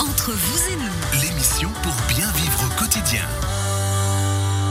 Entre 0.00 0.32
vous 0.32 0.72
et 0.72 0.76
nous, 0.76 1.20
L'émission 1.22 1.70
pour 1.82 1.94
bien 2.08 2.32
vivre 2.32 2.64
au 2.64 2.78
quotidien. 2.78 3.22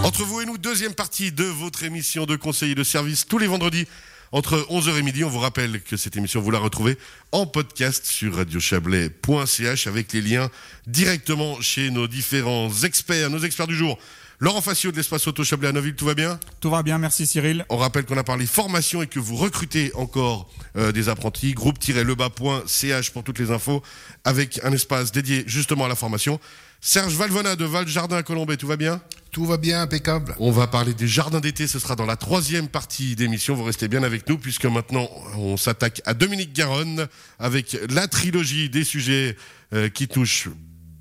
Entre 0.04 0.24
vous 0.24 0.42
et 0.42 0.46
nous, 0.46 0.58
deuxième 0.58 0.96
partie 0.96 1.32
de 1.32 1.44
votre 1.44 1.84
émission 1.84 2.26
de 2.26 2.36
conseiller 2.36 2.74
de 2.74 2.84
service 2.84 3.28
tous 3.28 3.38
les 3.38 3.46
vendredis 3.46 3.86
entre 4.32 4.66
11h 4.72 4.98
et 4.98 5.04
midi. 5.04 5.24
On 5.24 5.30
vous 5.30 5.38
rappelle 5.38 5.82
que 5.84 5.98
cette 5.98 6.18
émission, 6.18 6.42
vous 6.42 6.50
la 6.50 6.58
retrouvez 6.58 6.98
en 7.32 7.46
podcast 7.46 8.08
sur 8.08 8.38
radiochablais.ch 8.38 9.86
avec 9.86 10.14
les 10.14 10.22
liens 10.22 10.50
directement 10.88 11.62
chez 11.62 11.92
nos 11.92 12.08
différents 12.08 12.72
experts, 12.84 13.30
nos 13.30 13.40
experts 13.40 13.68
du 13.68 13.76
jour. 13.76 14.00
Laurent 14.42 14.62
Facio 14.62 14.90
de 14.94 14.96
l'espace 14.96 15.28
Auto 15.28 15.44
Chablais 15.44 15.68
à 15.68 15.74
Neuville, 15.74 15.96
tout 15.96 16.06
va 16.06 16.14
bien? 16.14 16.40
Tout 16.62 16.70
va 16.70 16.82
bien, 16.82 16.98
merci 16.98 17.28
Cyril. 17.28 17.66
On 17.68 17.76
rappelle 17.76 18.06
qu'on 18.06 18.18
a 18.18 18.24
parlé 18.24 18.46
formation 18.46 19.02
et 19.02 19.08
que 19.08 19.20
vous 19.20 19.36
recrutez 19.36 19.92
encore 19.96 20.50
euh, 20.78 20.94
des 20.94 21.10
apprentis. 21.10 21.54
Groupe-lebas.ch 21.54 23.12
pour 23.12 23.26
toutes 23.26 23.38
les 23.38 23.52
infos 23.52 23.84
avec 24.24 24.62
un 24.64 24.72
espace 24.72 25.12
dédié 25.12 25.44
justement 25.46 25.84
à 25.84 25.88
la 25.90 25.96
formation. 25.96 26.40
Serge 26.80 27.16
Valvona 27.16 27.58
de 27.58 27.66
Val 27.66 27.86
Jardin 27.90 28.16
à 28.16 28.24
Colombay, 28.24 28.56
tout 28.56 28.68
va 28.68 28.78
bien? 28.78 29.02
Tout 29.32 29.46
va 29.46 29.58
bien, 29.58 29.82
impeccable. 29.82 30.34
On 30.40 30.52
va 30.52 30.68
parler 30.68 30.94
des 30.94 31.10
jardins 31.10 31.42
d'été, 31.42 31.68
ce 31.68 31.78
sera 31.78 31.98
dans 31.98 32.06
la 32.06 32.16
troisième 32.16 32.70
partie 32.70 33.18
d'émission. 33.18 33.56
Vous 33.56 33.66
restez 33.66 33.90
bien 33.90 34.04
avec 34.04 34.30
nous 34.30 34.38
puisque 34.38 34.66
maintenant 34.66 35.10
on 35.36 35.58
s'attaque 35.58 36.02
à 36.06 36.14
Dominique 36.14 36.54
Garonne 36.54 37.10
avec 37.40 37.78
la 37.90 38.08
trilogie 38.08 38.70
des 38.70 38.86
sujets 38.86 39.36
euh, 39.74 39.90
qui 39.90 40.08
touchent 40.08 40.48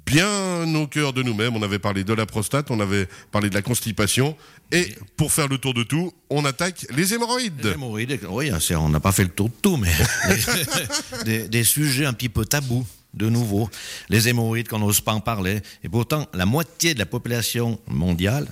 bien 0.09 0.75
au 0.75 0.87
cœur 0.87 1.13
de 1.13 1.23
nous-mêmes. 1.23 1.55
On 1.57 1.63
avait 1.63 1.79
parlé 1.79 2.03
de 2.05 2.13
la 2.13 2.27
prostate, 2.27 2.71
on 2.71 2.81
avait 2.81 3.07
parlé 3.31 3.49
de 3.51 3.55
la 3.55 3.63
constipation 3.63 4.37
et 4.73 4.95
pour 5.17 5.33
faire 5.33 5.49
le 5.49 5.59
tour 5.59 5.75
de 5.75 5.83
tout, 5.83 6.13
on 6.31 6.45
attaque 6.45 6.87
les 6.91 7.15
hémorroïdes. 7.15 7.65
Les 7.65 7.73
hémorroïdes, 7.73 8.21
oui, 8.31 8.51
c'est- 8.61 8.75
on 8.75 8.89
n'a 8.89 9.01
pas 9.01 9.13
fait 9.13 9.25
le 9.25 9.31
tour 9.31 9.49
de 9.49 9.55
tout, 9.63 9.77
mais 9.77 9.93
des, 11.25 11.49
des 11.49 11.65
sujets 11.65 12.07
un 12.07 12.13
petit 12.13 12.29
peu 12.29 12.45
tabous, 12.45 12.87
de 13.15 13.29
nouveau. 13.29 13.71
Les 14.09 14.29
hémorroïdes, 14.29 14.69
qu'on 14.69 14.79
n'ose 14.79 15.01
pas 15.01 15.13
en 15.13 15.21
parler. 15.21 15.61
Et 15.85 15.89
pourtant, 15.89 16.27
la 16.35 16.47
moitié 16.47 16.95
de 16.95 16.99
la 16.99 17.07
population 17.07 17.79
mondiale 17.89 18.49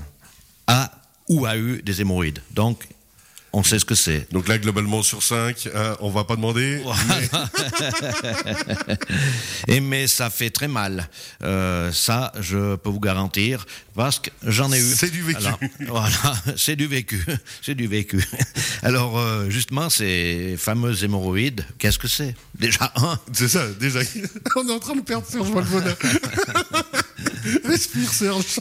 a 0.66 0.90
ou 1.28 1.44
a 1.46 1.56
eu 1.56 1.82
des 1.82 2.00
hémorroïdes. 2.00 2.40
Donc, 2.52 2.86
on 3.52 3.62
sait 3.62 3.78
ce 3.78 3.84
que 3.84 3.94
c'est. 3.94 4.26
Donc 4.32 4.48
là, 4.48 4.58
globalement 4.58 5.02
sur 5.02 5.22
5, 5.22 5.68
on 6.00 6.10
va 6.10 6.24
pas 6.24 6.36
demander. 6.36 6.82
Et 9.68 9.80
mais 9.80 10.06
ça 10.06 10.30
fait 10.30 10.50
très 10.50 10.68
mal. 10.68 11.08
Euh, 11.42 11.92
ça, 11.92 12.32
je 12.40 12.76
peux 12.76 12.90
vous 12.90 13.00
garantir, 13.00 13.66
parce 13.94 14.18
que 14.18 14.30
j'en 14.42 14.72
ai 14.72 14.78
eu. 14.78 14.94
C'est 14.94 15.10
du 15.10 15.22
vécu. 15.22 15.38
Alors, 15.38 15.58
voilà, 15.88 16.34
c'est 16.56 16.76
du 16.76 16.86
vécu. 16.86 17.24
C'est 17.62 17.74
du 17.74 17.86
vécu. 17.86 18.22
Alors, 18.82 19.18
euh, 19.18 19.50
justement, 19.50 19.90
ces 19.90 20.56
fameux 20.58 21.02
hémorroïdes, 21.02 21.64
qu'est-ce 21.78 21.98
que 21.98 22.08
c'est? 22.08 22.34
Déjà, 22.58 22.92
un, 22.96 23.18
C'est 23.32 23.48
ça, 23.48 23.66
déjà. 23.80 24.00
On 24.56 24.68
est 24.68 24.72
en 24.72 24.78
train 24.78 24.94
de 24.94 25.00
perdre 25.00 25.26
Serge 25.26 25.50
Valvona. 25.50 25.94
Respire, 27.64 28.12
Serge. 28.12 28.60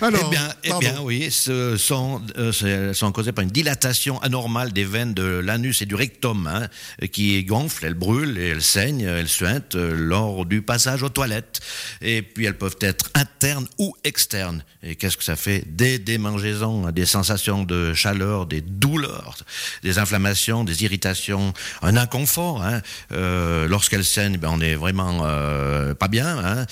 Alors, 0.00 0.24
eh 0.26 0.30
bien, 0.30 0.54
eh 0.64 0.72
bien, 0.80 1.00
oui, 1.02 1.30
ce 1.30 1.76
sont, 1.76 2.22
euh, 2.38 2.92
sont 2.92 3.12
causées 3.12 3.32
par 3.32 3.42
une 3.42 3.50
dilatation 3.50 4.20
anormale 4.22 4.72
des 4.72 4.84
veines 4.84 5.14
de 5.14 5.22
l'anus 5.22 5.82
et 5.82 5.86
du 5.86 5.94
rectum, 5.94 6.46
hein, 6.46 6.68
qui 7.08 7.44
gonflent, 7.44 7.86
elles 7.86 7.94
brûlent 7.94 8.38
et 8.38 8.48
elles 8.48 8.62
saignent, 8.62 9.02
elles 9.02 9.28
suintent 9.28 9.74
euh, 9.74 9.94
lors 9.94 10.46
du 10.46 10.62
passage 10.62 11.02
aux 11.02 11.08
toilettes. 11.08 11.60
Et 12.00 12.22
puis 12.22 12.46
elles 12.46 12.56
peuvent 12.56 12.76
être 12.80 13.10
internes 13.14 13.66
ou 13.78 13.94
externes. 14.04 14.64
Et 14.82 14.96
qu'est-ce 14.96 15.16
que 15.16 15.24
ça 15.24 15.36
fait? 15.36 15.64
Des 15.66 15.98
démangeaisons, 15.98 16.90
des 16.90 17.06
sensations 17.06 17.64
de 17.64 17.94
chaleur, 17.94 18.46
des 18.46 18.60
douleurs, 18.60 19.36
des 19.82 19.98
inflammations, 19.98 20.64
des 20.64 20.84
irritations, 20.84 21.52
un 21.82 21.96
inconfort. 21.96 22.62
Hein. 22.62 22.80
Euh, 23.12 23.68
Lorsqu'elles 23.68 24.04
saignent, 24.04 24.38
ben, 24.38 24.50
on 24.52 24.60
est 24.60 24.74
vraiment 24.74 25.20
euh, 25.24 25.94
pas 25.94 26.08
bien. 26.08 26.38
Hein. 26.38 26.66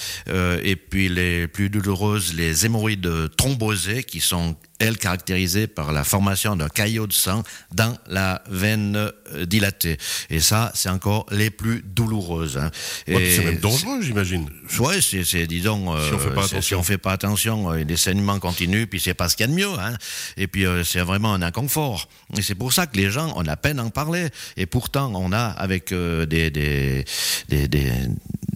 Et 0.63 0.77
puis 0.77 1.09
les 1.09 1.47
plus 1.51 1.69
douloureuses, 1.69 2.33
les 2.35 2.65
hémorroïdes 2.65 3.11
thrombosées, 3.37 4.03
qui 4.05 4.21
sont 4.21 4.57
elles 4.79 4.97
caractérisées 4.97 5.67
par 5.67 5.93
la 5.93 6.05
formation 6.05 6.57
d'un 6.57 6.69
caillot 6.71 7.07
de 7.07 7.13
sang 7.13 7.43
dans 7.75 7.95
la 8.07 8.43
veine 8.49 8.97
euh, 8.97 9.45
dilatée. 9.45 9.99
Et 10.31 10.41
ça, 10.41 10.73
c'est 10.75 10.89
encore 10.89 11.27
les 11.31 11.51
plus 11.51 11.83
douloureuses. 11.85 12.57
Hein. 12.57 12.71
Ouais, 13.07 13.31
c'est 13.37 13.45
même 13.45 13.59
dangereux, 13.59 14.01
j'imagine. 14.01 14.49
Ouais, 14.79 15.03
c'est, 15.03 15.47
disons, 15.47 15.95
euh, 15.95 16.09
Si 16.09 16.15
on 16.15 16.19
fait 16.19 16.31
pas 16.35 16.43
c'est- 16.43 16.49
si 16.49 16.55
attention. 16.55 16.79
on 16.79 16.83
fait 16.83 16.97
pas 16.99 17.13
attention, 17.13 17.73
euh, 17.73 17.85
les 17.85 17.97
saignements 17.99 18.39
continuent, 18.39 18.87
puis 18.87 19.01
c'est 19.01 19.13
pas 19.13 19.29
ce 19.29 19.37
qu'il 19.37 19.45
y 19.45 19.49
a 19.51 19.53
de 19.53 19.57
mieux, 19.59 19.79
hein. 19.79 19.95
Et 20.39 20.47
puis 20.47 20.65
euh, 20.65 20.83
c'est 20.83 21.01
vraiment 21.01 21.35
un 21.35 21.43
inconfort. 21.43 22.09
Et 22.39 22.43
c'est 22.43 22.55
pour 22.55 22.73
ça 22.73 22.87
que 22.87 22.97
les 22.97 23.11
gens 23.11 23.37
ont 23.37 23.43
la 23.43 23.59
peine 23.59 23.81
à 23.81 23.85
en 23.85 23.91
parler. 23.91 24.29
Et 24.57 24.65
pourtant, 24.65 25.13
on 25.15 25.33
a 25.33 25.45
avec 25.45 25.93
euh, 25.93 26.25
des, 26.25 26.51
des, 26.51 27.05
des, 27.51 27.69
des, 27.69 27.93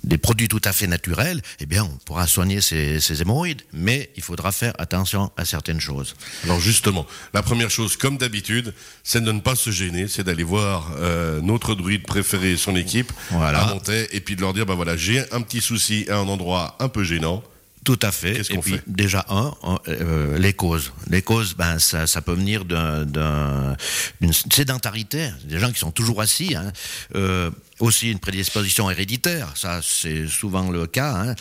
des 0.04 0.18
produits 0.18 0.48
tout 0.48 0.60
à 0.64 0.72
fait 0.72 0.86
naturels, 0.86 1.40
eh 1.60 1.66
bien, 1.66 1.84
on 1.84 1.96
pourra 2.04 2.26
soigner 2.26 2.60
ces, 2.60 3.00
ces 3.00 3.22
hémorroïdes. 3.22 3.62
Mais 3.72 4.10
il 4.16 4.22
faudra 4.22 4.52
faire 4.52 4.72
attention 4.78 5.30
à 5.36 5.44
certaines 5.44 5.80
choses. 5.80 6.14
Alors 6.44 6.60
justement, 6.60 7.06
la 7.32 7.42
première 7.42 7.70
chose, 7.70 7.96
comme 7.96 8.16
d'habitude, 8.18 8.74
c'est 9.02 9.22
de 9.22 9.32
ne 9.32 9.40
pas 9.40 9.56
se 9.56 9.70
gêner, 9.70 10.06
c'est 10.08 10.24
d'aller 10.24 10.42
voir 10.44 10.92
euh, 10.98 11.40
notre 11.40 11.74
druide 11.74 12.06
préféré 12.06 12.52
et 12.52 12.56
son 12.56 12.76
équipe 12.76 13.12
Voilà. 13.30 13.64
à 13.64 13.74
Montaix, 13.74 14.08
et 14.12 14.20
puis 14.20 14.36
de 14.36 14.40
leur 14.42 14.52
dire, 14.52 14.66
bah 14.66 14.74
voilà, 14.74 14.96
j'ai 14.96 15.20
un 15.32 15.40
petit 15.40 15.60
souci 15.60 16.06
à 16.08 16.16
un 16.16 16.28
endroit 16.28 16.76
un 16.80 16.88
peu 16.88 17.02
gênant. 17.04 17.42
Tout 17.84 17.98
à 18.02 18.10
fait. 18.12 18.32
Qu'est-ce 18.32 18.52
qu'on 18.54 18.62
fait? 18.62 18.82
déjà 18.86 19.26
un, 19.28 19.52
un, 19.62 19.78
euh, 19.88 20.38
les 20.38 20.54
causes. 20.54 20.92
Les 21.10 21.20
causes, 21.20 21.54
ben 21.54 21.78
ça, 21.78 22.06
ça 22.06 22.22
peut 22.22 22.32
venir 22.32 22.64
d'un- 22.64 23.04
d'un- 23.04 23.76
d'une 24.22 24.32
sédentarité, 24.32 25.28
des 25.44 25.58
gens 25.58 25.70
qui 25.70 25.78
sont 25.78 25.90
toujours 25.90 26.22
assis. 26.22 26.56
Hein. 26.56 26.72
Euh, 27.14 27.50
aussi 27.80 28.10
une 28.10 28.18
prédisposition 28.20 28.90
héréditaire, 28.90 29.52
ça 29.54 29.80
c'est 29.82 30.26
souvent 30.28 30.70
le 30.70 30.86
cas. 30.86 31.12
Hein. 31.14 31.34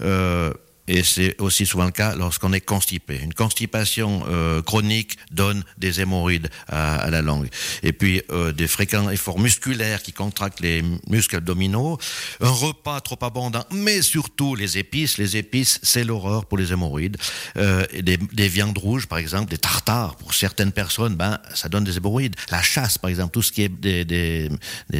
Euh, 0.00 0.52
et 0.90 1.04
c'est 1.04 1.40
aussi 1.40 1.66
souvent 1.66 1.84
le 1.84 1.92
cas 1.92 2.16
lorsqu'on 2.16 2.52
est 2.52 2.60
constipé. 2.60 3.20
Une 3.22 3.32
constipation 3.32 4.24
euh, 4.28 4.60
chronique 4.60 5.16
donne 5.30 5.62
des 5.78 6.00
hémorroïdes 6.00 6.50
à, 6.66 7.08
la 7.10 7.22
langue. 7.22 7.48
Et 7.84 7.92
puis 7.92 8.22
euh, 8.32 8.50
des 8.50 8.66
fréquents 8.66 9.08
efforts 9.08 9.38
musculaires 9.38 10.02
qui 10.02 10.12
contractent 10.12 10.58
les 10.58 10.82
muscles 11.06 11.36
abdominaux. 11.36 11.96
Un 12.40 12.50
repas 12.50 13.00
trop 13.00 13.18
abondant, 13.20 13.64
mais 13.70 14.02
surtout 14.02 14.56
les 14.56 14.78
épices. 14.78 15.16
Les 15.16 15.36
épices, 15.36 15.78
c'est 15.84 16.02
l'horreur 16.02 16.46
pour 16.46 16.58
les 16.58 16.72
hémorroïdes. 16.72 17.18
Euh, 17.56 17.86
des, 18.00 18.16
des 18.16 18.48
viandes 18.48 18.76
rouges, 18.76 19.06
par 19.06 19.18
exemple, 19.18 19.48
des 19.48 19.58
tartares. 19.58 20.16
Pour 20.16 20.34
certaines 20.34 20.72
personnes, 20.72 21.14
ben, 21.14 21.38
ça 21.54 21.68
donne 21.68 21.84
des 21.84 21.98
hémorroïdes. 21.98 22.34
La 22.50 22.62
chasse, 22.62 22.98
par 22.98 23.10
exemple, 23.10 23.30
tout 23.30 23.42
ce 23.42 23.52
qui 23.52 23.62
est 23.62 23.68
des, 23.68 24.50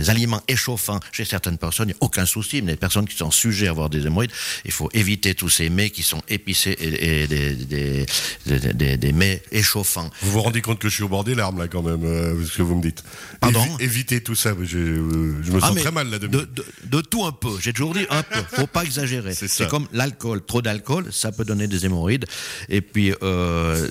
aliments 0.09 0.43
échauffants. 0.47 1.01
Chez 1.11 1.25
certaines 1.25 1.59
personnes, 1.59 1.89
il 1.89 1.95
n'y 1.95 1.99
a 2.01 2.05
aucun 2.05 2.27
souci. 2.27 2.62
Mais 2.62 2.72
les 2.72 2.77
personnes 2.77 3.09
qui 3.09 3.17
sont 3.17 3.33
sujettes 3.33 3.69
à 3.69 3.71
avoir 3.72 3.91
des 3.91 4.07
hémorroïdes, 4.07 4.33
il 4.65 4.71
faut 4.71 4.89
éviter 4.93 5.34
tous 5.34 5.49
ces 5.49 5.69
mets 5.80 5.91
qui 5.91 6.02
sont 6.02 6.22
épicés 6.28 6.70
et, 6.78 7.22
et 7.22 7.26
des, 7.26 8.06
des, 8.46 8.96
des, 8.96 9.12
mets 9.12 9.42
échauffants. 9.52 10.10
Vous 10.22 10.30
vous 10.32 10.42
rendez 10.42 10.60
compte 10.60 10.78
que 10.78 10.88
je 10.88 10.94
suis 10.94 11.02
au 11.04 11.08
bord 11.08 11.24
des 11.24 11.34
larmes, 11.34 11.58
là, 11.58 11.68
quand 11.68 11.82
même, 11.82 12.04
euh, 12.04 12.44
ce 12.44 12.56
que 12.58 12.62
vous 12.62 12.76
me 12.76 12.82
dites. 12.82 13.02
Pardon 13.41 13.64
Évi- 13.78 13.82
Évitez 13.84 14.20
tout 14.22 14.34
ça, 14.34 14.50
je, 14.62 14.78
euh, 14.78 15.42
je 15.42 15.50
me 15.52 15.60
sens 15.60 15.70
Ah, 15.70 15.72
mais 15.74 15.80
très 15.80 15.91
mal, 15.92 16.10
là, 16.10 16.18
de, 16.18 16.26
de, 16.26 16.46
de 16.84 17.00
tout 17.00 17.24
un 17.24 17.32
peu. 17.32 17.50
J'ai 17.60 17.72
toujours 17.72 17.94
dit 17.94 18.06
un 18.10 18.22
peu. 18.22 18.41
Faut 18.56 18.66
pas 18.66 18.84
exagérer. 18.84 19.34
C'est 19.34 19.68
comme 19.68 19.86
l'alcool. 19.92 20.42
Trop 20.44 20.62
d'alcool, 20.62 21.08
ça 21.12 21.32
peut 21.32 21.44
donner 21.44 21.66
des 21.66 21.84
hémorroïdes. 21.86 22.26
Et 22.68 22.80
puis, 22.80 23.12
euh, 23.22 23.88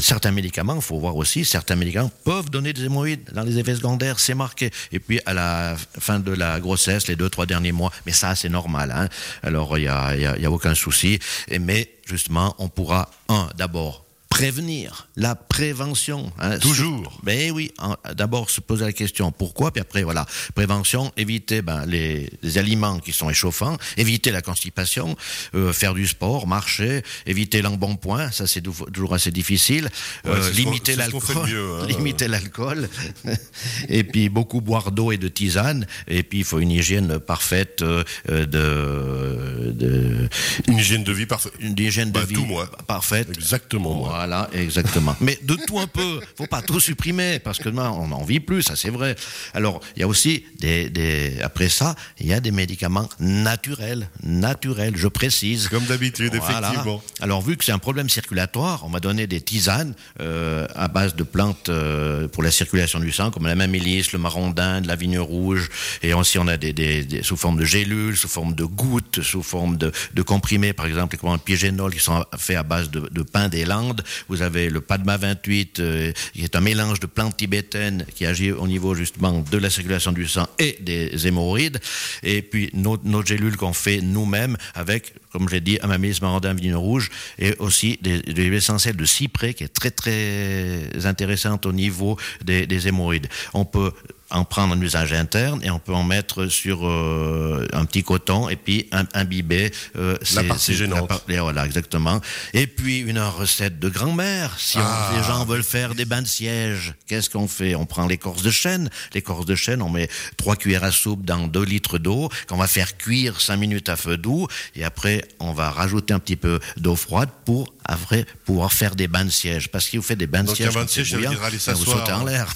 certains 0.00 0.30
médicaments, 0.32 0.76
il 0.76 0.82
faut 0.82 0.98
voir 0.98 1.16
aussi, 1.16 1.44
certains 1.44 1.76
médicaments 1.76 2.12
peuvent 2.24 2.50
donner 2.50 2.72
des 2.72 2.84
hémorroïdes. 2.84 3.30
Dans 3.32 3.42
les 3.44 3.58
effets 3.58 3.74
secondaires, 3.76 4.18
c'est 4.18 4.34
marqué. 4.34 4.70
Et 4.92 5.00
puis, 5.00 5.20
à 5.26 5.34
la 5.34 5.76
fin 5.98 6.18
de 6.20 6.32
la 6.32 6.60
grossesse, 6.60 7.08
les 7.08 7.16
deux, 7.16 7.28
trois 7.30 7.46
derniers 7.46 7.72
mois, 7.72 7.92
mais 8.06 8.12
ça, 8.12 8.34
c'est 8.34 8.48
normal. 8.48 8.92
Hein. 8.94 9.08
Alors, 9.42 9.76
il 9.78 9.84
y 9.84 9.88
a, 9.88 10.16
y 10.16 10.26
a- 10.26 10.38
y 10.38 10.44
a 10.46 10.50
aucun 10.50 10.74
souci. 10.74 11.18
Mais, 11.60 11.88
justement, 12.06 12.54
on 12.58 12.68
pourra, 12.68 13.10
un, 13.28 13.48
d'abord, 13.56 14.04
prévenir, 14.42 15.06
la 15.14 15.36
prévention. 15.36 16.32
hein. 16.40 16.58
Toujours. 16.58 17.20
Ben 17.22 17.52
oui, 17.52 17.70
d'abord 18.16 18.50
se 18.50 18.60
poser 18.60 18.84
la 18.84 18.92
question 18.92 19.30
pourquoi, 19.30 19.70
puis 19.70 19.80
après 19.80 20.02
voilà, 20.02 20.26
prévention, 20.56 21.12
éviter 21.16 21.62
ben, 21.62 21.86
les, 21.86 22.28
les 22.42 22.58
aliments 22.58 22.98
qui 22.98 23.12
sont 23.12 23.30
échauffants, 23.30 23.76
éviter 23.96 24.32
la 24.32 24.42
constipation, 24.42 25.16
euh, 25.54 25.72
faire 25.72 25.94
du 25.94 26.08
sport, 26.08 26.48
marcher, 26.48 27.02
éviter 27.24 27.62
l'embonpoint, 27.62 28.32
ça 28.32 28.48
c'est 28.48 28.62
toujours 28.92 29.14
assez 29.14 29.30
difficile, 29.30 29.88
Ouais, 30.24 30.32
euh, 30.32 30.50
qu'on- 30.50 30.56
limiter 30.56 30.96
l'alcool, 30.96 31.36
hein. 31.36 31.86
limiter 31.92 32.26
l'alcool, 32.26 32.88
et 33.88 34.02
puis 34.02 34.28
beaucoup 34.28 34.60
boire 34.60 34.90
d'eau 34.90 35.12
et 35.12 35.18
de 35.18 35.28
tisane, 35.28 35.86
et 36.08 36.24
puis 36.24 36.38
il 36.40 36.44
faut 36.44 36.58
une 36.58 36.72
hygiène 36.72 37.20
parfaite 37.20 37.82
euh, 37.82 38.02
de, 38.28 39.70
de 39.72 40.28
Une 40.66 40.78
hygiène 40.78 41.04
de 41.04 41.12
vie 41.12 41.26
parfaite. 41.26 41.52
une 41.60 41.78
hygiène 41.78 42.10
de 42.10 42.18
Bah, 42.18 42.24
vie 42.26 42.34
tout, 42.34 42.44
moi. 42.44 42.68
parfaite. 42.88 43.28
Exactement, 43.32 43.94
moi. 43.94 44.08
Voilà. 44.16 44.31
Voilà, 44.32 44.48
exactement. 44.54 45.14
Mais 45.20 45.38
de 45.42 45.54
tout 45.66 45.78
un 45.78 45.86
peu, 45.86 46.20
faut 46.38 46.46
pas 46.46 46.62
tout 46.62 46.80
supprimer 46.80 47.38
parce 47.38 47.58
que 47.58 47.68
non, 47.68 47.82
on 48.00 48.08
n'en 48.08 48.24
vit 48.24 48.40
plus, 48.40 48.62
ça 48.62 48.76
c'est 48.76 48.88
vrai. 48.88 49.14
Alors, 49.52 49.80
il 49.94 50.00
y 50.00 50.02
a 50.02 50.08
aussi 50.08 50.44
des, 50.58 50.88
des, 50.88 51.38
après 51.42 51.68
ça, 51.68 51.94
il 52.18 52.26
y 52.26 52.32
a 52.32 52.40
des 52.40 52.50
médicaments 52.50 53.08
naturels, 53.20 54.08
naturels, 54.22 54.94
je 54.96 55.08
précise. 55.08 55.68
Comme 55.68 55.84
d'habitude, 55.84 56.34
Voilà. 56.36 56.68
effectivement. 56.68 57.02
Alors, 57.20 57.42
vu 57.42 57.56
que 57.58 57.64
c'est 57.64 57.72
un 57.72 57.78
problème 57.78 58.08
circulatoire, 58.08 58.84
on 58.86 58.88
m'a 58.88 59.00
donné 59.00 59.26
des 59.26 59.40
tisanes 59.42 59.94
euh, 60.20 60.66
à 60.74 60.88
base 60.88 61.14
de 61.14 61.24
plantes 61.24 61.68
euh, 61.68 62.26
pour 62.28 62.42
la 62.42 62.50
circulation 62.50 63.00
du 63.00 63.12
sang, 63.12 63.30
comme 63.30 63.46
la 63.46 63.54
mamélis, 63.54 64.08
le 64.14 64.18
marron 64.18 64.48
d'Inde, 64.50 64.86
la 64.86 64.96
vigne 64.96 65.18
rouge, 65.18 65.68
et 66.02 66.14
aussi 66.14 66.38
on 66.38 66.48
a 66.48 66.56
des, 66.56 66.72
des- 66.72 67.04
des- 67.04 67.22
sous 67.22 67.36
forme 67.36 67.58
de 67.58 67.64
gélules, 67.66 68.16
sous 68.16 68.28
forme 68.28 68.54
de 68.54 68.64
gouttes, 68.64 69.20
sous 69.22 69.42
forme 69.42 69.76
de, 69.76 69.92
de 70.14 70.22
comprimés, 70.22 70.72
par 70.72 70.86
exemple, 70.86 71.18
comme 71.18 71.32
le 71.32 71.38
piégénol, 71.38 71.92
qui 71.92 72.00
sont 72.00 72.24
faits 72.38 72.56
à 72.56 72.62
base 72.62 72.90
de, 72.90 73.00
de 73.10 73.22
pain 73.22 73.48
des 73.50 73.64
Landes. 73.66 74.02
Vous 74.28 74.42
avez 74.42 74.70
le 74.70 74.80
Padma 74.80 75.16
28, 75.16 75.80
euh, 75.80 76.12
qui 76.32 76.42
est 76.42 76.56
un 76.56 76.60
mélange 76.60 77.00
de 77.00 77.06
plantes 77.06 77.36
tibétaines 77.36 78.04
qui 78.14 78.26
agit 78.26 78.52
au 78.52 78.66
niveau 78.66 78.94
justement 78.94 79.44
de 79.50 79.58
la 79.58 79.70
circulation 79.70 80.12
du 80.12 80.26
sang 80.26 80.48
et 80.58 80.78
des 80.80 81.26
hémorroïdes. 81.26 81.80
Et 82.22 82.42
puis 82.42 82.70
nos, 82.74 82.98
nos 83.04 83.24
gélules 83.24 83.56
qu'on 83.56 83.72
fait 83.72 84.00
nous-mêmes 84.00 84.56
avec, 84.74 85.14
comme 85.32 85.48
j'ai 85.48 85.60
dit, 85.60 85.78
amamélis, 85.80 86.20
marandin, 86.20 86.54
vigne 86.54 86.74
rouge, 86.74 87.10
et 87.38 87.54
aussi 87.58 87.98
des, 88.02 88.20
des 88.20 88.44
huiles 88.44 88.54
essentielles 88.54 88.96
de 88.96 89.04
cyprès 89.04 89.54
qui 89.54 89.64
est 89.64 89.68
très 89.68 89.90
très 89.90 91.06
intéressante 91.06 91.66
au 91.66 91.72
niveau 91.72 92.16
des, 92.44 92.66
des 92.66 92.88
hémorroïdes. 92.88 93.28
On 93.54 93.64
peut 93.64 93.92
en 94.32 94.44
prendre 94.44 94.74
un 94.74 94.80
usage 94.80 95.12
interne 95.12 95.60
et 95.62 95.70
on 95.70 95.78
peut 95.78 95.94
en 95.94 96.04
mettre 96.04 96.46
sur 96.46 96.86
euh, 96.86 97.66
un 97.72 97.84
petit 97.84 98.02
coton 98.02 98.48
et 98.48 98.56
puis 98.56 98.88
im- 98.92 99.06
imbiber 99.14 99.70
euh, 99.96 100.16
c'est- 100.22 100.42
partie 100.44 100.74
gênante. 100.74 101.10
voilà 101.28 101.64
exactement 101.66 102.20
et 102.54 102.66
puis 102.66 102.98
une 103.00 103.18
recette 103.20 103.78
de 103.78 103.88
grand-mère 103.88 104.54
si 104.58 104.78
on- 104.78 104.80
Ah. 104.84 105.12
les 105.16 105.22
gens 105.22 105.44
veulent 105.44 105.62
faire 105.62 105.94
des 105.94 106.04
bains 106.04 106.22
de 106.22 106.26
siège 106.26 106.94
qu'est-ce 107.06 107.30
qu'on 107.30 107.46
fait? 107.48 107.74
On 107.74 107.86
prend 107.86 108.06
l'écorce 108.06 108.42
de 108.42 108.50
chêne 108.50 108.90
l'écorce 109.14 109.46
de 109.46 109.54
chêne 109.54 109.82
on 109.82 109.90
met 109.90 110.08
trois 110.36 110.56
cuillères 110.56 110.84
à 110.84 110.90
soupe 110.92 111.24
dans 111.24 111.46
2 111.46 111.62
litres 111.64 111.98
d'eau 111.98 112.28
qu'on 112.48 112.56
va 112.56 112.66
faire 112.66 112.96
cuire 112.96 113.40
5 113.40 113.56
minutes 113.56 113.88
à 113.88 113.96
feu 113.96 114.16
doux 114.16 114.46
et 114.74 114.84
après 114.84 115.24
on 115.40 115.52
va 115.52 115.70
rajouter 115.70 116.14
un 116.14 116.18
petit 116.18 116.36
peu 116.36 116.58
d'eau 116.78 116.96
froide 116.96 117.28
pour 117.44 117.72
après 117.84 118.24
pouvoir 118.44 118.72
faire 118.72 118.94
des 118.94 119.08
bains 119.08 119.24
de 119.24 119.30
siège 119.30 119.68
parce 119.70 119.88
qu'il 119.88 119.98
vous 120.00 120.06
fait 120.06 120.16
des 120.16 120.26
bains 120.26 120.42
de 120.42 120.46
Donc, 120.48 120.56
siège 120.56 120.68
un 120.68 120.80
bain 120.80 120.84
de 120.84 120.90
siège, 120.90 121.14
vous 121.14 121.58
s'asseoir, 121.58 121.98
sautez 121.98 122.12
en 122.12 122.20
hein. 122.26 122.30
l'air 122.30 122.54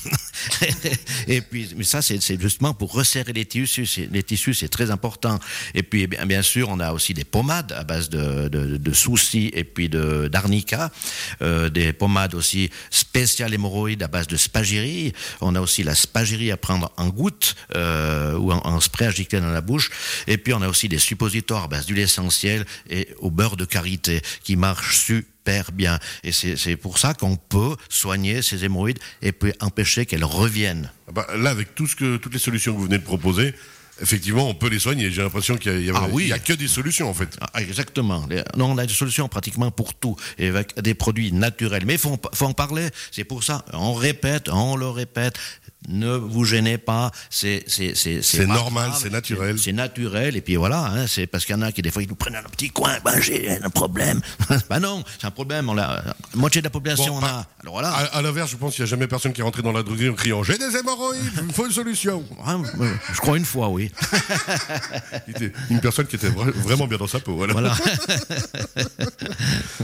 et 1.28 1.40
puis, 1.40 1.65
mais 1.76 1.84
ça, 1.84 2.02
c'est 2.02 2.40
justement 2.40 2.74
pour 2.74 2.92
resserrer 2.92 3.32
les 3.32 3.44
tissus. 3.44 4.08
Les 4.10 4.22
tissus, 4.22 4.54
c'est 4.54 4.68
très 4.68 4.90
important. 4.90 5.38
Et 5.74 5.82
puis, 5.82 6.02
eh 6.02 6.26
bien, 6.26 6.42
sûr, 6.42 6.68
on 6.68 6.80
a 6.80 6.92
aussi 6.92 7.14
des 7.14 7.24
pommades 7.24 7.72
à 7.72 7.84
base 7.84 8.08
de, 8.08 8.48
de, 8.48 8.76
de 8.76 8.92
soucis 8.92 9.50
et 9.54 9.64
puis 9.64 9.88
de 9.88 10.28
d'arnica, 10.28 10.90
euh, 11.42 11.68
des 11.68 11.92
pommades 11.92 12.34
aussi 12.34 12.70
spéciales 12.90 13.54
hémorroïdes 13.54 14.02
à 14.02 14.08
base 14.08 14.26
de 14.26 14.36
spagyrie. 14.36 15.12
On 15.40 15.54
a 15.54 15.60
aussi 15.60 15.82
la 15.82 15.94
spagyrie 15.94 16.50
à 16.50 16.56
prendre 16.56 16.92
en 16.96 17.08
gouttes 17.08 17.54
euh, 17.74 18.36
ou 18.36 18.52
en, 18.52 18.80
spray 18.80 19.06
injecté 19.06 19.40
dans 19.40 19.50
la 19.50 19.60
bouche. 19.60 19.90
Et 20.26 20.38
puis, 20.38 20.52
on 20.52 20.62
a 20.62 20.68
aussi 20.68 20.88
des 20.88 20.98
suppositoires 20.98 21.64
à 21.64 21.68
base 21.68 21.86
d'huile 21.86 22.00
essentielle 22.00 22.64
et 22.90 23.08
au 23.18 23.30
beurre 23.30 23.56
de 23.56 23.64
karité 23.64 24.20
qui 24.42 24.56
marchent 24.56 24.98
super 24.98 25.35
bien. 25.72 25.98
Et 26.24 26.32
c'est 26.32 26.76
pour 26.76 26.98
ça 26.98 27.14
qu'on 27.14 27.36
peut 27.36 27.76
soigner 27.88 28.42
ces 28.42 28.64
hémorroïdes 28.64 28.98
et 29.22 29.32
puis 29.32 29.52
empêcher 29.60 30.06
qu'elles 30.06 30.24
reviennent. 30.24 30.90
Ah 31.08 31.12
bah, 31.12 31.26
là, 31.36 31.50
avec 31.50 31.74
tout 31.74 31.86
ce 31.86 31.96
que, 31.96 32.16
toutes 32.16 32.32
les 32.32 32.38
solutions 32.38 32.72
que 32.72 32.78
vous 32.78 32.84
venez 32.84 32.98
de 32.98 33.04
proposer, 33.04 33.54
effectivement, 34.02 34.48
on 34.48 34.54
peut 34.54 34.68
les 34.68 34.78
soigner. 34.78 35.10
J'ai 35.10 35.22
l'impression 35.22 35.56
qu'il 35.56 35.84
y 35.84 35.90
a, 35.90 35.94
Ah 35.96 36.08
oui. 36.10 36.32
a 36.32 36.38
que 36.38 36.52
des 36.52 36.68
solutions, 36.68 37.08
en 37.08 37.14
fait. 37.14 37.36
Ah, 37.52 37.62
exactement. 37.62 38.26
Les- 38.28 38.42
Non, 38.56 38.72
on 38.72 38.78
a 38.78 38.86
des 38.86 38.92
solutions 38.92 39.28
pratiquement 39.28 39.70
pour 39.70 39.94
tout, 39.94 40.16
et 40.38 40.48
avec 40.48 40.78
des 40.80 40.94
produits 40.94 41.32
naturels. 41.32 41.84
Mais 41.86 41.94
il 41.94 41.98
faut, 42.00 42.18
faut 42.34 42.46
en 42.46 42.52
parler. 42.52 42.88
C'est 43.12 43.24
pour 43.24 43.44
ça, 43.44 43.64
on 43.72 43.94
répète, 43.94 44.48
on 44.48 44.76
le 44.76 44.88
répète. 44.88 45.36
Ne 45.88 46.16
vous 46.16 46.44
gênez 46.44 46.78
pas. 46.78 47.10
C'est 47.30 47.64
normal, 48.46 48.90
c'est 49.00 49.10
naturel. 49.10 49.58
C'est 49.58 49.72
naturel. 49.72 50.36
Et 50.36 50.40
puis 50.40 50.56
voilà. 50.56 50.84
Hein, 50.86 51.06
c'est 51.06 51.26
parce 51.26 51.44
qu'il 51.44 51.54
y 51.54 51.58
en 51.58 51.62
a 51.62 51.72
qui 51.72 51.82
des 51.82 51.90
fois 51.90 52.02
ils 52.02 52.08
nous 52.08 52.14
prennent 52.14 52.36
un 52.36 52.42
petit 52.42 52.70
coin. 52.70 52.96
Ben 53.04 53.20
j'ai 53.20 53.50
un 53.62 53.70
problème. 53.70 54.20
ben 54.70 54.80
non, 54.80 55.04
c'est 55.20 55.26
un 55.26 55.30
problème. 55.30 55.68
On 55.68 55.74
l'a. 55.74 56.02
La 56.06 56.14
moitié 56.34 56.60
de 56.60 56.66
la 56.66 56.70
population 56.70 57.14
Bon, 57.18 57.20
on 57.22 57.26
a. 57.26 57.46
Alors 57.62 57.74
voilà. 57.74 57.90
À, 57.90 58.16
à 58.18 58.22
l'inverse, 58.22 58.50
je 58.50 58.56
pense 58.56 58.74
qu'il 58.74 58.82
n'y 58.84 58.88
a 58.88 58.90
jamais 58.90 59.06
personne 59.06 59.32
qui 59.32 59.40
est 59.40 59.44
rentré 59.44 59.62
dans 59.62 59.72
la 59.72 59.82
droguerie 59.82 60.08
en 60.10 60.14
criant 60.14 60.42
J'ai 60.42 60.58
des 60.58 60.76
hémorroïdes, 60.76 61.20
il 61.38 61.42
me 61.44 61.52
faut 61.52 61.66
une 61.66 61.72
solution. 61.72 62.24
Hein, 62.46 62.62
euh, 62.80 62.92
je 63.12 63.18
crois 63.20 63.36
une 63.36 63.44
fois, 63.44 63.68
oui. 63.68 63.90
Une 65.70 65.80
personne 65.80 66.06
qui 66.06 66.16
était 66.16 66.28
vra- 66.30 66.50
vraiment 66.50 66.86
bien 66.86 66.98
dans 66.98 67.06
sa 67.06 67.20
peau. 67.20 67.36
voilà. 67.36 67.52
Voilà. 67.52 67.74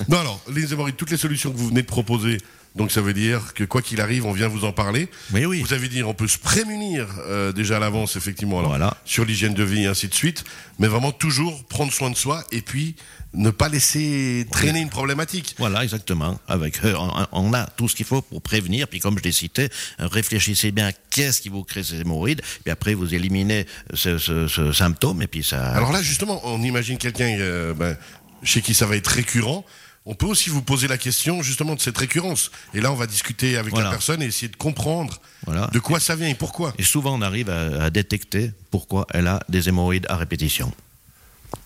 Non, 0.09 0.19
alors, 0.21 0.41
les 0.53 0.73
hémorroïdes, 0.73 0.97
toutes 0.97 1.11
les 1.11 1.17
solutions 1.17 1.51
que 1.53 1.57
vous 1.57 1.69
venez 1.69 1.83
de 1.83 1.87
proposer, 1.87 2.39
donc 2.75 2.91
ça 2.91 3.01
veut 3.01 3.13
dire 3.15 3.53
que 3.55 3.65
quoi 3.65 3.83
qu'il 3.83 4.01
arrive, 4.01 4.25
on 4.27 4.33
vient 4.33 4.49
vous 4.49 4.65
en 4.65 4.73
parler. 4.73 5.09
Oui, 5.33 5.45
oui. 5.45 5.61
Vous 5.61 5.73
avez 5.75 5.89
dit, 5.89 6.03
on 6.03 6.15
peut 6.15 6.29
se 6.29 6.39
prémunir 6.39 7.07
euh, 7.29 7.53
déjà 7.53 7.77
à 7.77 7.79
l'avance, 7.81 8.17
effectivement, 8.17 8.59
alors, 8.59 8.71
Voilà. 8.71 8.97
sur 9.05 9.25
l'hygiène 9.25 9.55
de 9.55 9.63
vie 9.65 9.83
et 9.83 9.87
ainsi 9.87 10.09
de 10.09 10.15
suite, 10.15 10.45
mais 10.79 10.89
vraiment 10.89 11.13
toujours 11.13 11.65
prendre 11.65 11.93
soin 11.93 12.11
de 12.11 12.17
soi 12.17 12.43
et 12.51 12.63
puis 12.63 12.95
ne 13.35 13.49
pas 13.51 13.69
laisser 13.71 14.47
traîner 14.51 14.81
une 14.81 14.91
problématique. 14.91 15.55
Voilà, 15.59 15.83
exactement. 15.85 16.39
Avec, 16.49 16.85
euh, 16.85 16.95
on, 16.99 17.27
on 17.33 17.55
a 17.55 17.65
tout 17.65 17.89
ce 17.89 17.97
qu'il 17.97 18.05
faut 18.05 18.21
pour 18.21 18.43
prévenir. 18.43 18.89
Puis 18.89 19.01
comme 19.01 19.19
je 19.19 19.23
l'ai 19.25 19.33
cité, 19.33 19.69
réfléchissez 19.99 20.71
bien 20.71 20.89
à 20.89 20.93
qu'est-ce 20.93 21.41
qui 21.41 21.49
vous 21.49 21.65
crée 21.65 21.83
ces 21.83 22.01
hémorroïdes. 22.01 22.43
Puis 22.65 22.71
après, 22.71 22.93
vous 22.95 23.15
éliminez 23.15 23.67
ce, 23.95 24.19
ce- 24.19 24.49
ce 24.49 24.73
symptôme. 24.73 25.23
Et 25.23 25.27
puis 25.29 25.43
ça. 25.43 25.65
Alors 25.73 25.93
là, 25.93 26.03
justement, 26.03 26.41
on 26.45 26.63
imagine 26.63 26.99
quelqu'un 26.99 27.37
euh, 27.39 27.73
ben, 27.75 27.97
chez 28.43 28.61
qui 28.61 28.75
ça 28.75 28.85
va 28.87 28.97
être 28.97 29.09
récurrent. 29.09 29.65
On 30.05 30.15
peut 30.15 30.27
aussi 30.27 30.51
vous 30.51 30.63
poser 30.63 30.89
la 30.89 30.99
question 30.99 31.43
justement 31.43 31.77
de 31.77 31.81
cette 31.81 31.97
récurrence. 31.97 32.51
Et 32.75 32.81
là, 32.81 32.91
on 32.91 32.97
va 32.97 33.07
discuter 33.07 33.57
avec 33.57 33.73
Voilà. 33.73 33.87
la 33.89 33.91
personne 33.93 34.21
et 34.23 34.27
essayer 34.27 34.49
de 34.49 34.57
comprendre 34.57 35.21
Voilà. 35.47 35.69
de 35.73 35.79
quoi 35.79 36.01
ça 36.01 36.17
vient 36.17 36.29
et 36.29 36.35
pourquoi. 36.35 36.75
Et 36.79 36.83
souvent, 36.83 37.15
on 37.17 37.23
arrive 37.23 37.49
à, 37.51 37.85
à 37.85 37.91
détecter 37.91 38.51
pourquoi 38.73 39.07
elle 39.11 39.29
a 39.29 39.41
des 39.49 39.69
hémorroïdes 39.69 40.07
à 40.09 40.17
répétition. 40.17 40.73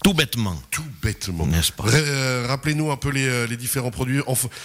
Tout 0.02 0.14
bêtement. 0.14 0.60
Tout 0.70 0.84
bêtement. 1.02 1.46
N'est-ce 1.46 1.72
pas 1.72 1.84
euh, 1.88 2.46
Rappelez-nous 2.48 2.90
un 2.90 2.96
peu 2.96 3.10
les, 3.10 3.26
euh, 3.26 3.46
les 3.46 3.56
différents 3.56 3.90
produits. 3.90 4.20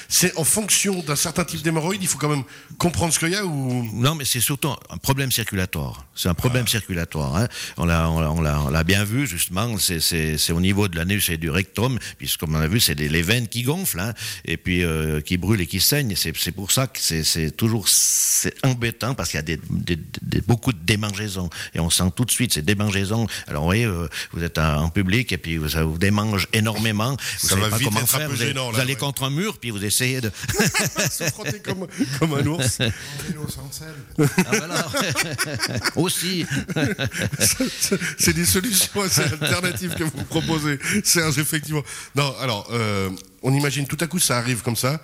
C'est 0.08 0.36
en 0.38 0.44
fonction 0.44 1.02
d'un 1.02 1.16
certain 1.16 1.44
type 1.44 1.62
d'hémorroïdes, 1.64 2.02
il 2.04 2.08
faut 2.08 2.18
quand 2.20 2.30
même 2.30 2.44
comprendre 2.78 3.14
ce 3.14 3.20
qu'il 3.20 3.30
y 3.30 3.36
a 3.36 3.44
ou? 3.46 3.90
Non, 3.94 4.14
mais 4.16 4.26
c'est 4.26 4.40
surtout 4.40 4.70
un 4.90 4.98
problème 4.98 5.32
circulatoire. 5.32 6.06
C'est 6.16 6.28
un 6.30 6.32
Ah. 6.32 6.36
problème 6.36 6.68
circulatoire. 6.68 7.36
Hein. 7.36 7.48
On 7.78 7.86
l'a, 7.86 8.10
on 8.10 8.20
l'a- 8.20 8.32
on 8.32 8.42
l'a, 8.42 8.62
on 8.62 8.70
l'a 8.70 8.84
bien 8.84 9.04
vu 9.04 9.26
justement. 9.28 9.78
C'est, 9.80 10.00
c'est, 10.00 10.38
c'est 10.38 10.54
au 10.54 10.62
niveau 10.62 10.88
de 10.88 10.96
l'anus 10.96 11.30
et 11.30 11.38
du 11.38 11.50
rectum, 11.50 11.98
puisque 12.18 12.40
comme 12.40 12.56
on 12.56 12.60
a 12.62 12.68
vu, 12.68 12.80
c'est 12.80 12.94
les, 12.96 13.22
veines 13.22 13.48
qui 13.48 13.64
gonflent, 13.64 14.00
hein, 14.00 14.14
et 14.46 14.58
puis 14.58 14.84
euh, 14.84 15.22
qui 15.22 15.38
brûlent 15.38 15.62
et 15.62 15.68
qui 15.68 15.80
saignent. 15.80 16.16
C'est, 16.16 16.34
pour 16.52 16.72
ça 16.72 16.88
que 16.88 17.00
c'est, 17.00 17.52
toujours 17.52 17.88
embêtant 18.64 19.14
parce 19.16 19.30
qu'il 19.30 19.38
y 19.38 19.40
a 19.40 19.44
des, 19.44 19.60
des- 19.70 20.00
des- 20.22 20.42
beaucoup 20.42 20.74
de 20.74 20.80
démangeaisons 20.80 21.50
et 21.74 21.80
on 21.80 21.90
sent 21.90 22.12
tout 22.16 22.26
de 22.26 22.32
suite 22.32 22.54
ces 22.54 22.62
démangeaisons. 22.62 23.28
Alors 23.48 23.64
vous 23.64 23.68
voyez, 23.68 23.86
euh, 23.86 24.08
vous 24.34 24.44
êtes 24.44 24.58
en 24.58 24.82
en 24.84 24.90
public 25.12 25.32
et 25.34 25.38
puis 25.38 25.60
ça 25.70 25.84
vous 25.84 25.98
démange 25.98 26.48
énormément. 26.54 27.12
Vous 27.42 27.48
Ça 27.48 27.56
savez 27.56 27.62
va 27.64 27.70
pas 27.70 27.78
vite 27.78 27.90
comment 27.90 28.06
faire. 28.06 28.30
Vous, 28.30 28.36
allez- 28.36 28.48
gênant, 28.48 28.72
vous 28.72 28.78
là, 28.78 28.84
allez 28.84 28.94
ouais. 28.94 29.00
contre 29.00 29.24
un 29.24 29.30
mur 29.30 29.58
puis 29.58 29.70
vous 29.72 29.84
essayez 29.84 30.22
de. 30.22 30.32
se 31.12 31.24
frotter 31.26 31.60
comme, 31.60 31.88
comme 32.20 32.34
un 32.34 32.46
ours. 32.46 32.80
Ah, 32.80 34.44
voilà. 34.52 34.88
Aussi. 35.96 36.46
C'est 38.18 38.34
des 38.34 38.46
solutions 38.46 39.02
assez 39.02 39.22
alternatives 39.22 39.96
que 39.96 40.04
vous 40.04 40.24
proposez, 40.30 40.80
Serge, 41.04 41.38
effectivement. 41.40 41.84
Non, 42.16 42.34
alors, 42.40 42.68
euh, 42.72 43.10
on 43.42 43.54
imagine 43.54 43.86
tout 43.88 43.98
à 44.00 44.08
coup 44.08 44.20
ça 44.20 44.38
arrive 44.38 44.62
comme 44.62 44.76
ça. 44.76 45.02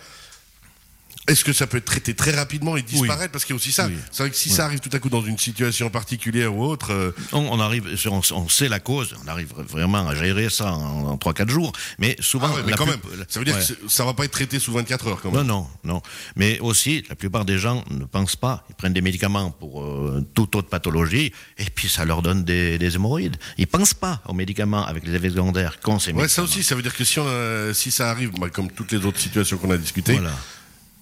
Est-ce 1.27 1.43
que 1.43 1.51
ça 1.53 1.67
peut 1.67 1.77
être 1.77 1.85
traité 1.85 2.13
très 2.13 2.31
rapidement 2.31 2.77
et 2.77 2.81
disparaître 2.81 3.31
Parce 3.31 3.43
qu'il 3.45 3.53
y 3.53 3.57
a 3.57 3.57
aussi 3.57 3.71
ça. 3.71 3.87
Oui. 3.87 3.95
C'est 4.11 4.23
vrai 4.23 4.29
que 4.29 4.35
si 4.37 4.49
ça 4.49 4.63
arrive 4.65 4.79
tout 4.79 4.89
à 4.93 4.99
coup 4.99 5.09
dans 5.09 5.21
une 5.23 5.37
situation 5.37 5.89
particulière 5.89 6.55
ou 6.55 6.63
autre, 6.63 6.91
euh, 6.93 7.11
On, 7.33 7.39
on 7.39 7.59
arrive, 7.59 7.83
on, 8.09 8.21
on 8.33 8.49
sait 8.49 8.69
la 8.69 8.79
cause, 8.79 9.13
on 9.23 9.27
arrive 9.27 9.53
vraiment 9.69 10.07
à 10.07 10.15
gérer 10.15 10.49
ça 10.49 10.73
en, 10.73 11.07
en 11.07 11.15
3-4 11.17 11.49
jours, 11.49 11.71
mais 11.99 12.15
souvent. 12.19 12.47
ah 12.51 12.55
ouais, 12.55 12.61
mais 12.65 12.73
quand 12.73 12.85
même, 12.85 12.99
ça 13.27 13.39
veut 13.39 13.45
dire 13.45 13.55
Ouais. 13.55 13.59
que 13.61 13.65
c'est- 13.67 13.89
ça 13.89 14.05
va 14.05 14.13
pas 14.13 14.25
être 14.25 14.31
traité 14.31 14.57
sous 14.59 14.71
24 14.71 15.07
heures 15.07 15.21
quand 15.21 15.31
Non, 15.31 15.37
même. 15.39 15.47
non, 15.47 15.67
non. 15.83 16.01
Mais 16.35 16.59
aussi, 16.59 17.03
la 17.09 17.15
plupart 17.15 17.43
des 17.45 17.57
gens 17.57 17.83
ne 17.91 18.05
pensent 18.05 18.35
pas. 18.37 18.65
Ils 18.69 18.75
prennent 18.75 18.93
des 18.93 19.01
médicaments 19.01 19.51
pour 19.51 19.83
euh, 19.83 20.25
toute 20.33 20.55
autre 20.55 20.69
pathologie, 20.69 21.33
et 21.57 21.65
puis 21.65 21.89
ça 21.89 22.05
leur 22.05 22.21
donne 22.21 22.43
des, 22.45 22.77
des 22.77 22.95
hémorroïdes. 22.95 23.35
Ils 23.57 23.67
pensent 23.67 23.93
pas 23.93 24.21
aux 24.27 24.33
médicaments 24.33 24.85
avec 24.85 25.05
les 25.05 25.13
effets 25.15 25.29
secondaires 25.31 25.79
qu'ont 25.81 25.99
ces 25.99 26.13
Ouais, 26.13 26.27
ça 26.29 26.41
aussi, 26.43 26.63
ça 26.63 26.75
veut 26.75 26.81
dire 26.81 26.95
que 26.95 27.03
si, 27.03 27.19
on 27.19 27.27
a- 27.27 27.73
si 27.73 27.91
ça 27.91 28.09
arrive, 28.09 28.31
bah, 28.39 28.49
comme 28.49 28.71
toutes 28.71 28.91
les 28.93 29.05
autres 29.05 29.19
situations 29.19 29.57
qu'on 29.57 29.71
a 29.71 29.77
discutées, 29.77 30.13
Voilà. 30.13 30.31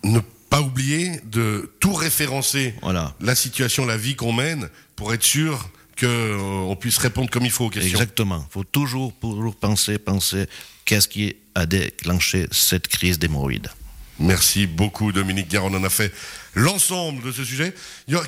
Ne 0.05 0.19
pas 0.49 0.61
oublier 0.61 1.19
de 1.25 1.71
tout 1.79 1.93
référencer 1.93 2.73
Voilà. 2.81 3.13
la 3.19 3.35
situation, 3.35 3.85
la 3.85 3.97
vie 3.97 4.15
qu'on 4.15 4.31
mène, 4.33 4.69
pour 4.95 5.13
être 5.13 5.23
sûr 5.23 5.69
qu'on 5.99 6.77
puisse 6.79 6.97
répondre 6.97 7.29
comme 7.29 7.45
il 7.45 7.51
faut 7.51 7.65
aux 7.65 7.69
questions. 7.69 7.91
Exactement. 7.91 8.45
Il 8.49 8.53
faut 8.53 8.63
toujours, 8.63 9.13
toujours 9.19 9.55
penser, 9.55 9.97
penser 9.97 10.45
qu'est-ce 10.85 11.07
qui 11.07 11.35
a 11.55 11.65
déclenché 11.65 12.47
cette 12.51 12.87
crise 12.87 13.17
d'hémorroïdes. 13.19 13.69
Merci 14.19 14.65
beaucoup 14.65 15.11
Dominique 15.11 15.49
Garonne. 15.49 15.75
On 15.75 15.83
a 15.83 15.89
fait 15.89 16.13
l'ensemble 16.55 17.21
de 17.21 17.33
ce 17.33 17.43
sujet. 17.43 17.73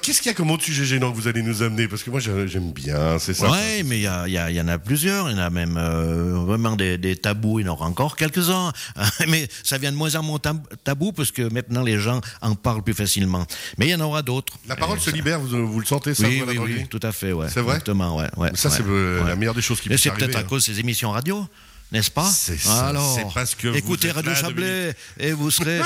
Qu'est-ce 0.02 0.18
qu'il 0.22 0.30
y 0.30 0.34
a 0.34 0.34
comme 0.34 0.52
autre 0.52 0.64
sujet 0.66 0.84
gênant 0.84 1.12
que 1.12 1.16
vous 1.16 1.30
allez 1.30 1.42
nous 1.42 1.64
amener? 1.64 1.88
Parce 1.88 2.04
que 2.04 2.10
moi, 2.10 2.20
j'ai- 2.20 2.46
j'aime 2.50 2.74
bien, 2.74 3.18
c'est 3.20 3.34
ça. 3.34 3.50
Ouais, 3.50 3.84
mais 3.86 4.00
il 4.00 4.02
y, 4.02 4.08
a- 4.08 4.28
il 4.28 4.34
y 4.34 4.38
a- 4.38 4.50
il 4.52 4.56
y 4.58 4.60
en 4.60 4.68
a 4.68 4.78
plusieurs. 4.78 5.30
Il 5.30 5.38
y 5.38 5.40
en 5.40 5.44
a 5.44 5.50
même 5.50 5.78
euh, 5.78 6.34
vraiment 6.46 6.76
des, 6.76 6.98
des 6.98 7.16
tabous. 7.16 7.60
Il 7.62 7.66
y 7.66 7.70
en 7.70 7.72
aura 7.74 7.86
encore 7.86 8.18
quelques-uns. 8.18 8.74
mais 9.30 9.48
ça 9.64 9.78
vient 9.78 9.94
de 9.94 9.98
moins 9.98 10.14
en 10.16 10.24
moins 10.24 10.40
tab- 10.40 10.68
tabou 10.84 11.14
parce 11.14 11.32
que 11.32 11.44
maintenant 11.54 11.84
les 11.84 11.98
gens 12.00 12.20
en 12.42 12.54
parlent 12.56 12.84
plus 12.84 12.94
facilement. 12.94 13.46
Mais 13.78 13.88
il 13.88 13.92
y 13.92 13.96
en 13.96 14.02
aura 14.02 14.22
d'autres. 14.24 14.54
La 14.68 14.76
parole 14.76 14.98
Et 14.98 15.00
se 15.00 15.10
ça- 15.12 15.16
libère, 15.16 15.40
vous, 15.40 15.66
vous 15.72 15.80
le 15.80 15.86
sentez, 15.86 16.14
ça 16.14 16.28
Oui, 16.28 16.44
oui, 16.46 16.58
oui, 16.60 16.86
tout 16.90 17.00
à 17.04 17.14
fait, 17.14 17.32
ouais. 17.32 17.48
C'est 17.50 17.62
vrai? 17.62 17.76
Exactement, 17.76 18.18
ouais. 18.18 18.28
ouais 18.36 18.50
Ça, 18.56 18.70
c'est 18.70 18.84
ouais, 18.84 19.22
ouais. 19.22 19.28
la 19.28 19.38
meilleure 19.38 19.56
des 19.56 19.62
choses 19.62 19.80
qui 19.80 19.88
Mais 19.88 19.96
puisse 19.96 20.04
c'est 20.04 20.10
arriver. 20.10 20.26
peut-être 20.26 20.36
à 20.38 20.42
hein. 20.42 20.48
cause 20.50 20.68
de 20.68 20.74
ces 20.74 20.80
émissions 20.82 21.12
radio, 21.12 21.48
n'est-ce 21.92 22.12
pas? 22.12 22.30
C'est 22.30 22.58
ça, 22.58 22.88
Alors, 22.88 23.32
parce 23.34 23.56
que 23.56 23.76
écoutez 23.76 24.12
Radio 24.12 24.32
là, 24.32 24.36
Chablais 24.38 24.94
et 25.20 25.32
vous 25.32 25.52
serez 25.52 25.80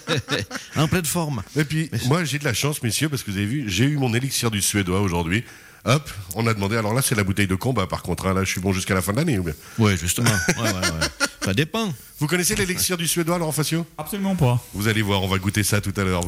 en 0.76 0.88
pleine 0.88 1.04
forme. 1.04 1.42
Et 1.56 1.64
puis, 1.64 1.90
moi, 2.06 2.24
j'ai 2.24 2.38
de 2.38 2.44
la 2.44 2.54
chance, 2.54 2.82
messieurs, 2.82 3.08
parce 3.08 3.22
que 3.22 3.30
vous 3.30 3.36
avez 3.36 3.46
vu, 3.46 3.64
j'ai 3.68 3.84
eu 3.84 3.96
mon 3.96 4.14
élixir 4.14 4.50
du 4.50 4.62
Suédois 4.62 5.00
aujourd'hui. 5.00 5.44
Hop, 5.84 6.10
on 6.34 6.46
a 6.46 6.54
demandé. 6.54 6.76
Alors 6.76 6.92
là, 6.92 7.02
c'est 7.02 7.14
la 7.14 7.24
bouteille 7.24 7.46
de 7.46 7.54
combat, 7.54 7.86
par 7.86 8.02
contre. 8.02 8.26
hein. 8.26 8.34
Là, 8.34 8.44
je 8.44 8.50
suis 8.50 8.60
bon 8.60 8.72
jusqu'à 8.72 8.94
la 8.94 9.00
fin 9.02 9.12
de 9.12 9.18
l'année. 9.18 9.38
ou 9.38 9.44
bien? 9.44 9.54
Oui, 9.78 9.96
justement. 9.96 10.30
Ouais, 10.30 10.62
ouais, 10.64 10.72
ouais. 10.72 11.08
Ça 11.48 11.54
dépend. 11.54 11.90
Vous 12.18 12.26
connaissez 12.26 12.54
l'élixir 12.54 12.98
du 12.98 13.08
Suédois, 13.08 13.38
Laurent 13.38 13.52
Facio? 13.52 13.86
Absolument 13.96 14.36
pas. 14.36 14.62
Vous 14.74 14.86
allez 14.86 15.00
voir, 15.00 15.22
on 15.22 15.28
va 15.28 15.38
goûter 15.38 15.62
ça 15.62 15.80
tout 15.80 15.94
à 15.96 16.04
l'heure. 16.04 16.22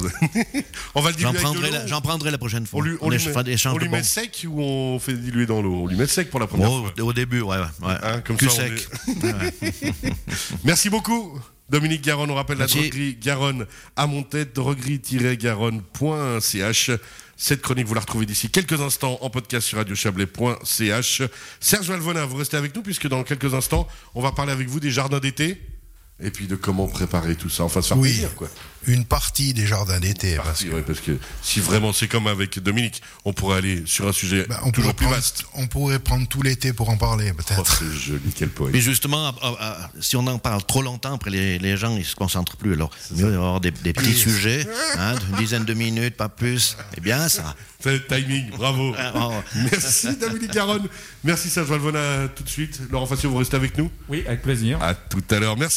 on 0.95 1.03
va 1.03 1.11
le 1.11 1.17
diluer 1.17 1.33
J'en 1.35 1.39
prendrai, 1.43 1.71
la, 1.71 1.87
j'en 1.87 2.01
prendrai 2.01 2.31
la 2.31 2.39
prochaine 2.39 2.67
fois. 2.67 2.79
On 2.79 2.83
lui, 2.83 2.97
on 3.03 3.11
lui 3.11 3.19
les- 3.19 3.27
met, 3.27 3.45
des 3.45 3.57
on 3.67 3.77
lui 3.77 3.91
sec 4.03 4.47
ou 4.49 4.63
on 4.63 4.99
fait 4.99 5.13
diluer 5.13 5.45
dans 5.45 5.61
l'eau? 5.61 5.83
On 5.83 5.87
lui 5.89 5.97
met 5.97 6.07
sec 6.07 6.31
pour 6.31 6.41
la 6.41 6.47
première 6.47 6.73
Oh, 6.73 6.87
fois. 6.97 7.05
au 7.05 7.13
début, 7.13 7.43
ouais, 7.43 7.59
ouais. 7.59 7.65
Hein, 8.03 8.23
comme 8.23 8.39
Cul 8.39 8.49
ça, 8.49 8.63
sec. 8.63 8.89
Merci 10.65 10.89
beaucoup. 10.89 11.39
Dominique 11.69 12.03
Garonne, 12.03 12.31
on 12.31 12.35
rappelle 12.35 12.57
Merci. 12.57 12.77
la 12.77 12.83
droguerie 12.85 13.19
Garonne 13.21 13.67
à 13.95 14.07
mon 14.07 14.23
tête, 14.23 14.55
droguerie-garonne.ch. 14.55 16.91
Cette 17.43 17.63
chronique, 17.63 17.87
vous 17.87 17.95
la 17.95 18.03
retrouvez 18.03 18.27
d'ici 18.27 18.51
quelques 18.51 18.83
instants 18.83 19.17
en 19.23 19.31
podcast 19.31 19.67
sur 19.67 19.79
radiochablais.ch. 19.79 21.23
Serge 21.59 21.89
Valvona, 21.89 22.27
vous 22.27 22.37
restez 22.37 22.59
avec 22.59 22.77
nous 22.77 22.83
puisque 22.83 23.09
dans 23.09 23.25
quelques 23.25 23.55
instants, 23.55 23.89
on 24.15 24.21
va 24.21 24.31
parler 24.31 24.53
avec 24.53 24.69
vous 24.69 24.79
des 24.79 24.91
jardins 24.91 25.21
d'été 25.21 25.59
et 26.23 26.31
puis 26.31 26.47
de 26.47 26.57
comment 26.57 26.87
préparer 26.87 27.35
tout 27.35 27.49
ça. 27.51 27.65
Enfin, 27.65 27.83
se 27.83 27.89
faire 27.89 27.99
Oui. 27.99 28.11
plaisir, 28.11 28.35
quoi. 28.35 28.49
Une 28.87 29.05
partie 29.05 29.53
des 29.53 29.67
jardins 29.67 30.01
d'été. 30.01 30.37
parce 30.37 30.49
Parti, 30.49 30.71
ouais, 30.71 30.81
parce 30.81 31.01
que 31.01 31.19
si 31.43 31.61
vraiment 31.61 31.93
c'est 31.93 32.09
comme 32.09 32.27
avec 32.27 32.59
Dominique, 32.61 33.03
on 33.27 33.35
pourrait 33.35 33.59
aller 33.59 33.83
sur 33.85 34.09
un 34.09 34.13
sujet 34.13 34.47
Bah, 34.49 34.59
on, 34.65 34.71
toujours 34.71 34.95
plus 34.95 35.05
prendre, 35.05 35.17
vaste. 35.17 35.45
on 35.55 35.67
pourrait 35.67 35.99
prendre 35.99 36.27
tout 36.27 36.41
l'été 36.41 36.73
pour 36.73 36.89
en 36.89 36.97
parler, 36.97 37.31
Oh, 37.33 37.43
peut-être. 37.43 37.79
c'est 37.79 37.93
joli, 37.93 38.33
quel 38.35 38.49
poète. 38.49 38.73
Mais 38.73 38.81
justement, 38.81 39.35
si 40.01 40.17
on 40.17 40.27
en 40.27 40.39
parle 40.39 40.65
trop 40.65 40.81
longtemps, 40.81 41.15
après 41.15 41.31
les, 41.31 41.59
les 41.59 41.77
gens 41.77 41.95
ils 41.95 42.07
se 42.07 42.17
concentrent 42.17 42.57
plus. 42.57 42.73
Alors, 42.73 42.91
mieux 43.11 43.27
avoir 43.35 43.61
des, 43.61 43.71
des 43.71 43.93
petits 43.93 44.15
sujets, 44.15 44.67
hein, 44.97 45.15
d'une 45.17 45.37
dizaine 45.37 45.65
de 45.67 45.75
minutes, 45.75 46.17
pas 46.17 46.31
plus. 46.31 46.79
Eh 46.97 47.03
bien, 47.03 47.29
ça. 47.29 47.55
C'est 47.83 47.93
le 47.93 48.07
timing, 48.07 48.51
bravo. 48.51 48.95
Ah, 48.99 49.13
oh. 49.15 49.33
Merci 49.71 50.17
Dominique 50.17 50.53
Garonne. 50.53 50.87
Merci 51.25 51.49
Serge 51.49 51.69
Valvona 51.69 52.29
tout 52.35 52.43
de 52.43 52.49
suite. 52.49 52.79
Laurent 52.91 53.07
Facio, 53.07 53.31
vous 53.31 53.39
restez 53.39 53.57
avec 53.57 53.77
nous 53.79 53.91
Oui, 54.09 54.23
avec 54.27 54.43
plaisir. 54.43 54.83
À 54.83 54.95
tout 54.95 55.23
à 55.31 55.39
l'heure. 55.39 55.57
Merci. 55.57 55.69